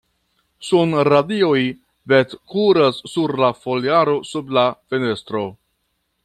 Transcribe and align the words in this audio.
Sunradioj 0.67 1.59
vetkuras 2.13 3.03
sur 3.13 3.35
la 3.45 3.51
foliaro 3.61 4.19
sub 4.31 4.51
la 4.61 4.65
fenestro. 4.95 5.45